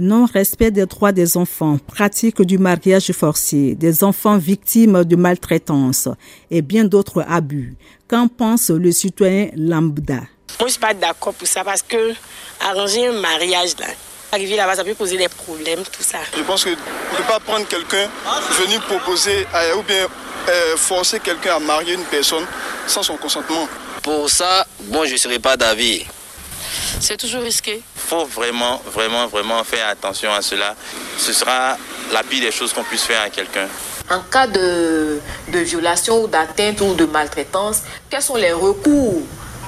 [0.00, 6.08] Non-respect des droits des enfants, pratique du mariage forcé, des enfants victimes de maltraitance
[6.50, 7.74] et bien d'autres abus.
[8.08, 10.14] Qu'en pense le citoyen lambda?
[10.14, 10.24] Moi,
[10.60, 12.14] je ne suis pas d'accord pour ça parce que
[12.60, 13.86] arranger un mariage, là,
[14.32, 16.18] arriver là-bas, ça peut poser des problèmes, tout ça.
[16.36, 18.08] Je pense qu'on ne peut pas prendre quelqu'un,
[18.58, 19.46] venir proposer
[19.78, 20.06] ou bien
[20.48, 22.44] euh, forcer quelqu'un à marier une personne
[22.86, 23.68] sans son consentement.
[24.02, 26.04] Pour ça, bon, je ne serai pas d'avis.
[27.00, 27.82] C'est toujours risqué.
[28.10, 30.74] Il faut vraiment, vraiment, vraiment faire attention à cela.
[31.16, 31.76] Ce sera
[32.12, 33.68] la pire des choses qu'on puisse faire à quelqu'un.
[34.10, 39.22] En cas de, de violation ou d'atteinte ou de maltraitance, quels sont les recours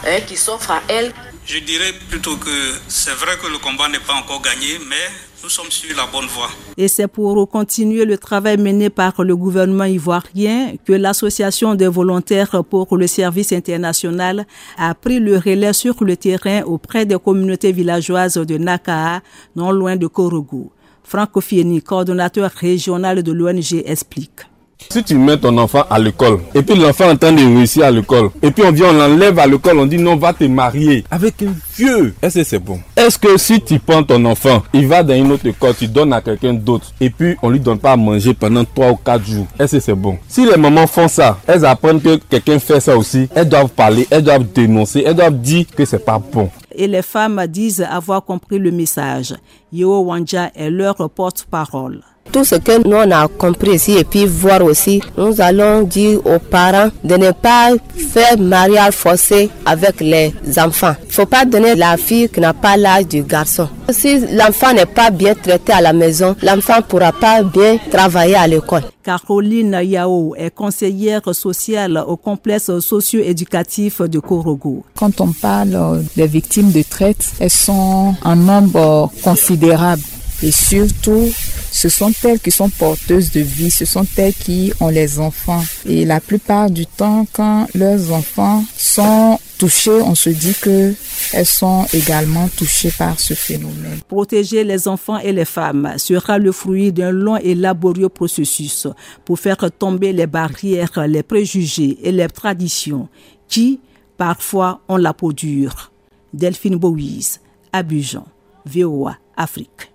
[0.05, 1.13] hein, qui s'offrent à elle
[1.45, 2.51] Je dirais plutôt que
[2.89, 5.11] c'est vrai que le combat n'est pas encore gagné, mais
[5.43, 6.49] nous sommes sur la bonne voie.
[6.77, 12.63] Et c'est pour continuer le travail mené par le gouvernement ivoirien que l'Association des volontaires
[12.65, 14.47] pour le service international
[14.79, 19.21] a pris le relais sur le terrain auprès des communautés villageoises de Nakaa,
[19.57, 20.71] non loin de Korogo.
[21.03, 24.47] Franco Fieni, coordonnateur régional de l'ONG, explique.
[24.91, 27.91] Si tu mets ton enfant à l'école, et puis l'enfant en train de réussir à
[27.91, 31.05] l'école, et puis on vient, on l'enlève à l'école, on dit non, va te marier
[31.11, 32.15] avec un vieux.
[32.23, 32.81] Est-ce que c'est bon?
[32.97, 36.13] Est-ce que si tu prends ton enfant, il va dans une autre école, tu donnes
[36.13, 39.25] à quelqu'un d'autre, et puis on lui donne pas à manger pendant 3 ou 4
[39.25, 40.19] jours, est-ce que c'est bon?
[40.29, 44.07] Si les mamans font ça, elles apprennent que quelqu'un fait ça aussi, elles doivent parler,
[44.11, 48.25] elles doivent dénoncer, elles doivent dire que c'est pas bon et les femmes disent avoir
[48.25, 49.35] compris le message.
[49.73, 52.03] Yo Wanja est leur porte-parole.
[52.31, 56.21] Tout ce que nous on a compris ici et puis voir aussi, nous allons dire
[56.27, 60.95] aux parents de ne pas faire mariage forcé avec les enfants.
[61.03, 63.69] Il ne faut pas donner la fille qui n'a pas l'âge du garçon.
[63.91, 68.37] Si l'enfant n'est pas bien traité à la maison, l'enfant ne pourra pas bien travailler
[68.37, 68.83] à l'école.
[69.03, 74.85] Caroline Yao est conseillère sociale au complexe socio-éducatif de Korogo.
[74.97, 80.03] Quand on parle des victimes de traite, elles sont en nombre considérable
[80.43, 81.29] et surtout
[81.73, 85.65] ce sont elles qui sont porteuses de vie, ce sont elles qui ont les enfants.
[85.87, 90.95] Et la plupart du temps, quand leurs enfants sont touchés, on se dit que
[91.33, 94.01] elles sont également touchées par ce phénomène.
[94.07, 98.87] Protéger les enfants et les femmes sera le fruit d'un long et laborieux processus
[99.25, 103.09] pour faire tomber les barrières, les préjugés et les traditions
[103.49, 103.81] qui,
[104.19, 105.91] parfois, ont la peau dure.
[106.35, 107.39] Delphine Bowies,
[107.73, 108.27] Abidjan,
[108.67, 109.92] VOA, Afrique.